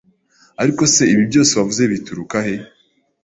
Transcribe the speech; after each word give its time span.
ariko 0.61 0.81
se 0.93 1.03
ibi 1.13 1.23
byose 1.29 1.51
wavuze 1.59 1.81
bituruka 1.91 2.37
he 2.45 2.55